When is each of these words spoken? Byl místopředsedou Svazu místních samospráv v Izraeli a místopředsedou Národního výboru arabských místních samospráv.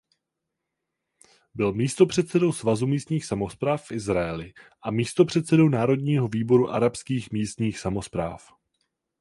Byl 1.53 1.73
místopředsedou 1.73 2.51
Svazu 2.51 2.87
místních 2.87 3.25
samospráv 3.25 3.85
v 3.87 3.91
Izraeli 3.91 4.53
a 4.81 4.91
místopředsedou 4.91 5.69
Národního 5.69 6.27
výboru 6.27 6.69
arabských 6.69 7.31
místních 7.31 7.79
samospráv. 7.79 8.51